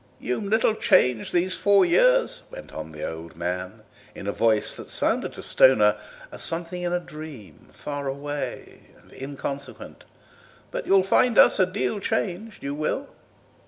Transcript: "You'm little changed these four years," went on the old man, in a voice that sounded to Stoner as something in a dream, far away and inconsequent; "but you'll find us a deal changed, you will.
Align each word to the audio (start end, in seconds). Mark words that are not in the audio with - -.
"You'm 0.19 0.49
little 0.49 0.73
changed 0.73 1.31
these 1.31 1.55
four 1.55 1.85
years," 1.85 2.41
went 2.49 2.73
on 2.73 2.91
the 2.91 3.07
old 3.07 3.35
man, 3.35 3.83
in 4.15 4.25
a 4.25 4.31
voice 4.31 4.75
that 4.75 4.89
sounded 4.89 5.33
to 5.33 5.43
Stoner 5.43 5.95
as 6.31 6.41
something 6.41 6.81
in 6.81 6.91
a 6.91 6.99
dream, 6.99 7.69
far 7.71 8.07
away 8.07 8.79
and 8.99 9.13
inconsequent; 9.13 10.05
"but 10.71 10.87
you'll 10.87 11.03
find 11.03 11.37
us 11.37 11.59
a 11.59 11.67
deal 11.67 11.99
changed, 11.99 12.63
you 12.63 12.73
will. 12.73 13.09